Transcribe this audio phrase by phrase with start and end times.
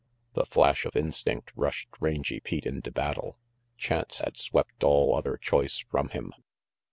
[0.33, 3.37] The flash of instinct rushed Rangy Pete into battle.
[3.77, 6.33] Chance had swept all other choice from him.